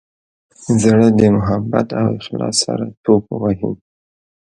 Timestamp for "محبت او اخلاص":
1.35-2.55